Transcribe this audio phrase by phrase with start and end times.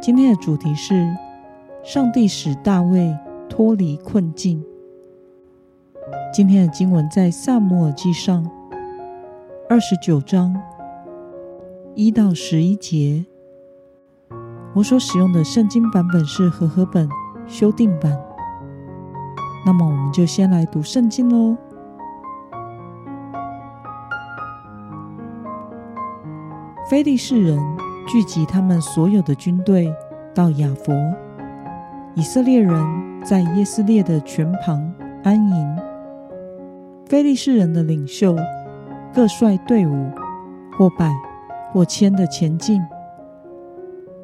[0.00, 1.14] 今天的主题是
[1.82, 3.14] 上帝使大卫
[3.50, 4.64] 脱离困境。
[6.32, 8.50] 今天的经文在撒母耳记上
[9.68, 10.56] 二十九章
[11.94, 13.26] 一到十一节。
[14.74, 17.06] 我所使用的圣经版本是和合本
[17.46, 18.18] 修订版。
[19.66, 21.58] 那么，我们就先来读圣经喽。
[26.88, 27.60] 非利士人。
[28.10, 29.94] 聚集他们所有的军队
[30.34, 30.92] 到亚弗，
[32.16, 32.74] 以色列人
[33.24, 35.78] 在耶斯列的泉旁安营。
[37.06, 38.34] 非利士人的领袖
[39.14, 40.10] 各率队伍，
[40.76, 41.08] 或百
[41.72, 42.82] 或千的前进。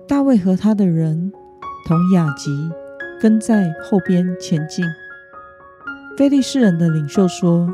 [0.08, 1.30] 大卫和他的人
[1.86, 2.50] 同雅吉
[3.20, 4.84] 跟在后边前进。
[6.18, 7.72] 非利士人的领袖说：“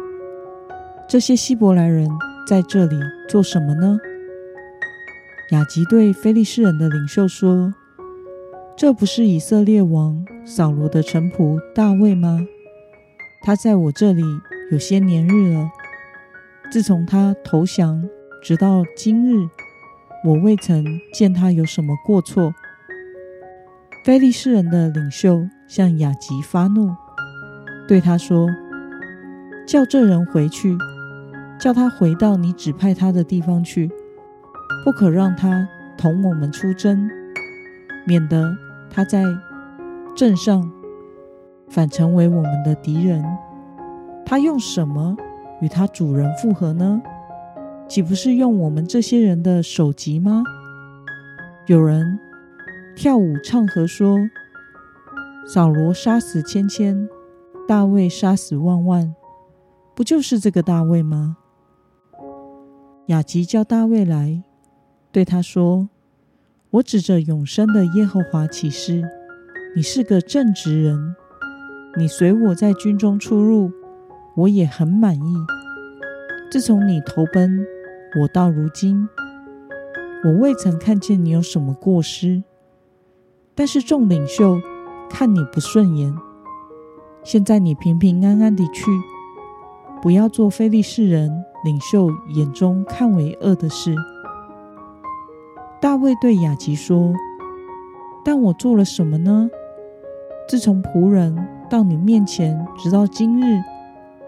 [1.09, 2.07] 这些希伯来人
[2.47, 3.99] 在这里做什么呢？”
[5.53, 7.75] 雅吉对非利士人的领袖说
[8.75, 12.41] ：“这不是以色列王扫罗的臣仆大卫吗？
[13.43, 14.23] 他在我这里
[14.71, 15.69] 有些年日了。
[16.71, 18.03] 自从他投降
[18.43, 19.47] 直到今日，
[20.25, 22.55] 我未曾见他有什么过错。”
[24.07, 26.97] 非利士人的领袖向雅吉发怒，
[27.87, 28.49] 对他说
[29.69, 30.75] ：“叫这人回去，
[31.61, 33.91] 叫他回到你指派他的地方去。”
[34.85, 37.09] 不可让他同我们出征，
[38.05, 38.57] 免得
[38.91, 39.23] 他在
[40.17, 40.71] 阵上
[41.69, 43.25] 反成为我们的敌人。
[44.27, 45.17] 他用什么
[45.61, 47.01] 与他主人复合呢？
[47.89, 50.43] 岂不是用我们这些人的首级吗？
[51.67, 52.19] 有人
[52.97, 54.19] 跳舞唱和说
[55.47, 57.09] ：“扫罗杀死千千，
[57.69, 59.15] 大卫杀死万万，
[59.95, 61.37] 不就是这个大卫吗？”
[63.07, 64.43] 雅吉叫大卫来。
[65.13, 65.91] 对他说
[66.73, 69.03] ：“我指着永生的耶和华起誓，
[69.77, 71.15] 你是个正直人。
[71.99, 73.71] 你随我在军中出入，
[74.35, 75.37] 我也很满意。
[76.51, 77.63] 自从你投奔
[78.23, 79.07] 我到如今，
[80.25, 82.43] 我未曾看见你有什么过失。
[83.55, 84.59] 但是众领袖
[85.11, 86.15] 看你不顺眼。
[87.23, 88.85] 现在你平平安安地去，
[90.01, 93.95] 不要做非利士人领袖眼中看为恶的事。”
[95.83, 97.13] 大卫对雅吉说
[98.25, 99.51] ：“但我做了什么呢？
[100.49, 101.37] 自从仆人
[101.69, 103.61] 到你面前，直到今日，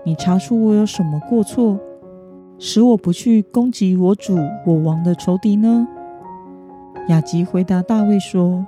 [0.04, 1.78] 你查出我有什么过错，
[2.58, 5.86] 使我不去攻击我主我王的仇敌呢？”
[7.06, 8.66] 雅吉回答大卫说：“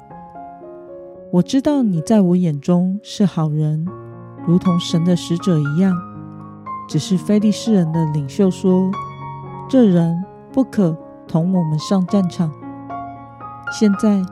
[1.33, 3.85] 我知道你在我眼中是好人，
[4.47, 5.93] 如同神的使者一样。
[6.89, 8.93] 只是非利士人的领袖说，
[9.69, 12.49] 这人不可同我们上战场。”
[13.72, 14.22] 现在，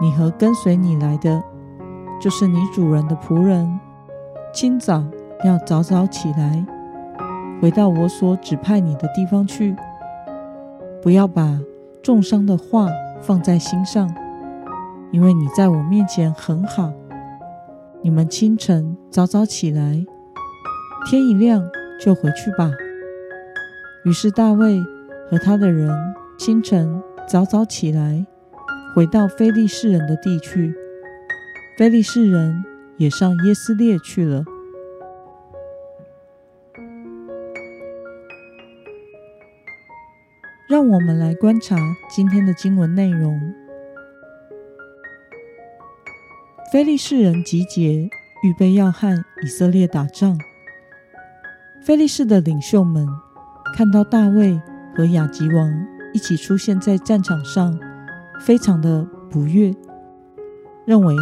[0.00, 1.42] 你和跟随你来的，
[2.20, 3.80] 就是你主人的仆人，
[4.52, 5.02] 清早
[5.44, 6.64] 要早早起来，
[7.60, 9.74] 回到我所指派你的地方去，
[11.02, 11.58] 不要把
[12.02, 12.88] 重伤的话
[13.22, 14.14] 放在心上，
[15.10, 16.92] 因为你在我面前很好。
[18.02, 20.04] 你们清晨早早起来，
[21.06, 21.62] 天一亮
[22.00, 22.70] 就回去吧。
[24.04, 24.78] 于是大卫
[25.30, 25.90] 和他的人
[26.38, 28.26] 清晨早早起来。
[28.94, 30.74] 回到非利士人的地去，
[31.78, 32.64] 非利士人
[32.96, 34.44] 也上耶斯列去了。
[40.68, 41.76] 让我们来观察
[42.08, 43.40] 今天的经文内容。
[46.72, 48.08] 非利士人集结，
[48.42, 50.38] 预备要和以色列打仗。
[51.84, 53.06] 非利士的领袖们
[53.76, 54.60] 看到大卫
[54.96, 57.89] 和亚吉王一起出现在战场上。
[58.40, 59.72] 非常的不悦，
[60.86, 61.14] 认为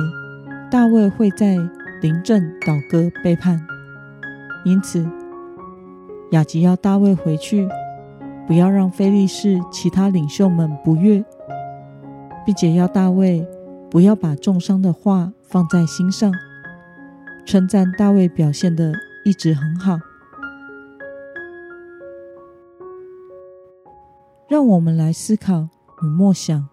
[0.70, 1.56] 大卫会在
[2.00, 3.60] 临阵倒戈背叛，
[4.64, 5.04] 因此
[6.30, 7.68] 雅吉要大卫回去，
[8.46, 11.22] 不要让非利士其他领袖们不悦，
[12.46, 13.46] 并且要大卫
[13.90, 16.32] 不要把重伤的话放在心上，
[17.44, 18.92] 称赞大卫表现的
[19.24, 19.98] 一直很好。
[24.48, 25.68] 让我们来思考
[26.02, 26.68] 与默想。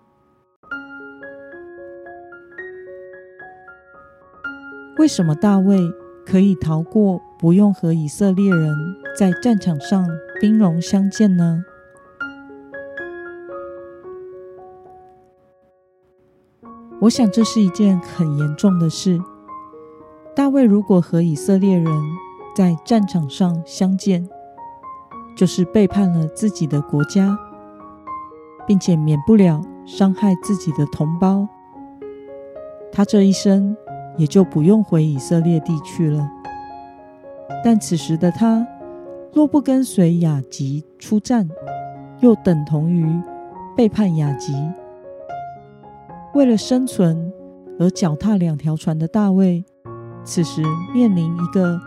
[4.97, 5.77] 为什么大卫
[6.25, 8.73] 可以逃过不用和以色列人
[9.17, 10.07] 在战场上
[10.39, 11.63] 兵戎相见呢？
[17.01, 19.19] 我想这是一件很严重的事。
[20.33, 21.87] 大卫如果和以色列人
[22.55, 24.27] 在战场上相见，
[25.35, 27.37] 就是背叛了自己的国家，
[28.65, 31.47] 并且免不了伤害自己的同胞。
[32.91, 33.75] 他这一生
[34.17, 36.29] 也就不用回以色列地去了。
[37.63, 38.65] 但此时的他，
[39.33, 41.49] 若不跟随雅吉出战，
[42.19, 43.05] 又等同于
[43.75, 44.53] 背叛雅吉。
[46.33, 47.31] 为了生存
[47.79, 49.63] 而脚踏两条船的大卫，
[50.23, 50.61] 此时
[50.93, 51.79] 面临一个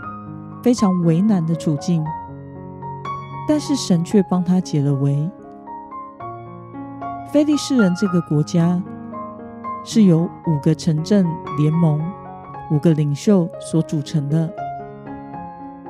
[0.62, 2.04] 非常为难的处境。
[3.48, 5.30] 但是神却帮他解了围。
[7.32, 8.82] 非利士人这个国家
[9.82, 11.26] 是由五个城镇
[11.56, 11.98] 联盟、
[12.70, 14.52] 五个领袖所组成的。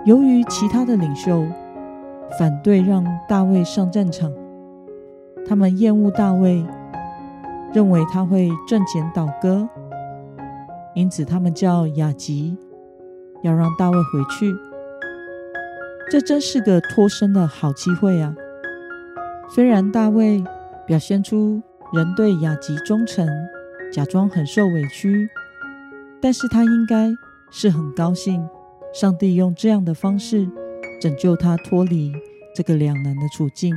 [0.05, 1.45] 由于其他的领袖
[2.39, 4.33] 反对让大卫上战场，
[5.47, 6.65] 他们厌恶大卫，
[7.73, 9.69] 认为他会阵前倒戈，
[10.95, 12.57] 因此他们叫雅吉
[13.43, 14.55] 要让大卫回去。
[16.11, 18.35] 这真是个脱身的好机会啊！
[19.51, 20.43] 虽然大卫
[20.87, 21.61] 表现出
[21.93, 23.29] 仍对雅吉忠诚，
[23.93, 25.29] 假装很受委屈，
[26.21, 27.11] 但是他应该
[27.51, 28.49] 是很高兴，
[28.93, 30.49] 上帝用这样的方式
[31.01, 32.13] 拯救他脱离
[32.55, 33.75] 这个两难的处境。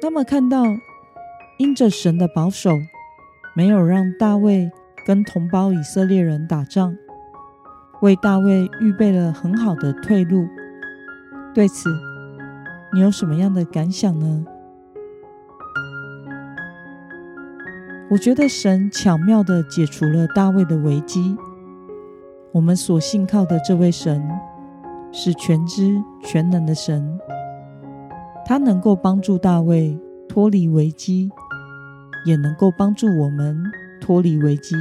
[0.00, 0.64] 那么，看到
[1.58, 2.70] 因着神的保守，
[3.56, 4.70] 没有让大卫
[5.04, 6.96] 跟同胞以色列人打仗。
[8.00, 10.46] 为大卫预备了很好的退路。
[11.52, 11.90] 对此，
[12.94, 14.44] 你有什么样的感想呢？
[18.10, 21.36] 我觉得神巧妙地解除了大卫的危机。
[22.52, 24.26] 我们所信靠的这位神
[25.12, 27.18] 是全知全能的神，
[28.46, 31.30] 他能够帮助大卫脱离危机，
[32.24, 33.62] 也能够帮助我们
[34.00, 34.74] 脱离危机。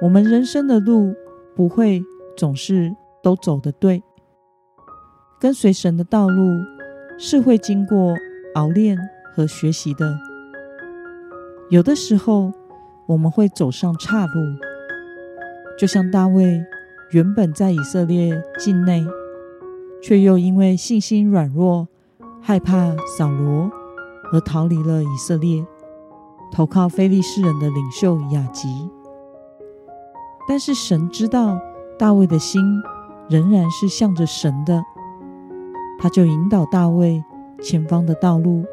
[0.00, 1.12] 我们人生的路
[1.56, 2.00] 不会
[2.36, 2.94] 总是
[3.24, 4.00] 都走得对，
[5.40, 6.52] 跟随神的道路
[7.18, 8.14] 是会经过
[8.54, 8.96] 熬炼
[9.34, 10.27] 和学习的。
[11.70, 12.50] 有的时候
[13.06, 14.40] 我们会走上岔路，
[15.78, 16.64] 就像大卫
[17.10, 19.04] 原本在以色列境内，
[20.02, 21.86] 却又因为信心软弱、
[22.40, 23.70] 害怕扫罗
[24.32, 25.62] 而逃离了以色列，
[26.50, 28.68] 投靠非利士人的领袖亚吉。
[30.48, 31.60] 但是神知道
[31.98, 32.62] 大卫的心
[33.28, 34.82] 仍然是向着神的，
[36.00, 37.22] 他就引导大卫
[37.60, 38.64] 前方的道路，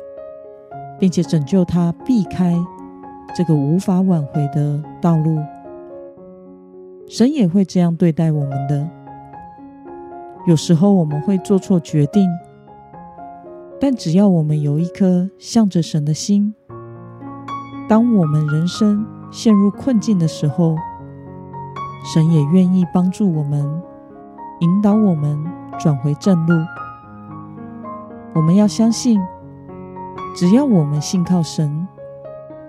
[0.98, 2.58] 并且拯救他避开
[3.34, 5.40] 这个无法挽回的道路。
[7.08, 8.90] 神也会这样对待我们的。
[10.48, 12.30] 有时候我们会做错决定，
[13.80, 16.54] 但只要我们有一颗向着神的心，
[17.88, 20.76] 当我们人生陷入困境的时候，
[22.14, 23.82] 神也愿意帮助我们，
[24.60, 25.44] 引导我们
[25.80, 26.54] 转回正路。
[28.34, 29.20] 我们要相信，
[30.36, 31.88] 只要我们信靠神，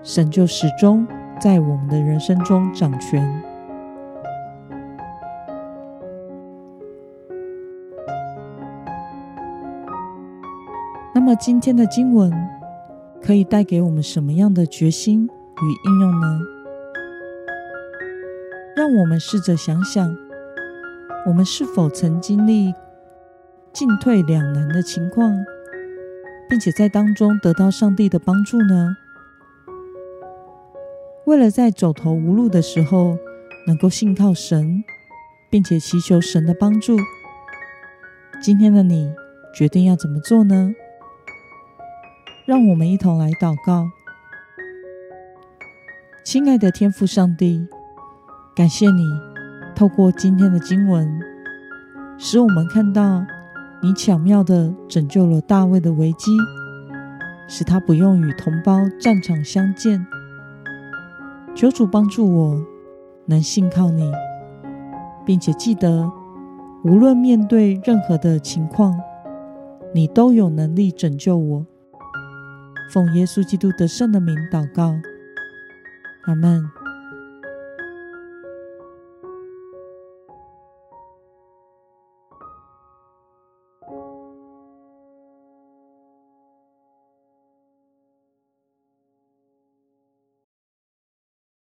[0.07, 1.05] 神就始终
[1.37, 3.43] 在我们的人生中掌权。
[11.13, 12.31] 那么，今天的经文
[13.21, 16.39] 可以带给我们什么样的决心与应用呢？
[18.77, 20.15] 让我们试着想想，
[21.27, 22.73] 我们是否曾经历
[23.73, 25.35] 进退两难的情况，
[26.47, 28.95] 并且在当中得到上帝的帮助呢？
[31.27, 33.17] 为了在走投无路的时候
[33.67, 34.81] 能够信靠神，
[35.49, 36.95] 并且祈求神的帮助，
[38.41, 39.11] 今天的你
[39.53, 40.73] 决定要怎么做呢？
[42.45, 43.89] 让我们一同来祷告，
[46.23, 47.67] 亲爱的天父上帝。
[48.55, 49.03] 感谢你
[49.75, 51.19] 透过今天的经文，
[52.17, 53.25] 使我们看到
[53.83, 56.31] 你巧妙地拯救了大卫的危机，
[57.49, 60.07] 使他不用与同胞战场相见。
[61.57, 62.63] 求主帮助我
[63.25, 64.11] 能信靠你，
[65.25, 66.07] 并且记得
[66.83, 68.95] 无论面对任何的情况，
[69.91, 71.65] 你都有能力拯救我。
[72.93, 74.93] 奉耶稣基督得胜的名祷告，
[76.27, 76.63] 阿门。